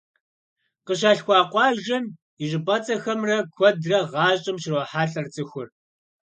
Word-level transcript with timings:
Къыщалъхуа 0.85 1.37
къуажэм 1.51 2.05
и 2.43 2.45
щӀыпӀэцӀэхэми 2.49 3.35
куэдрэ 3.55 3.99
гъащӀэм 4.11 4.57
щрохьэлӀэ 4.61 5.23
цӀыхур. 5.33 5.67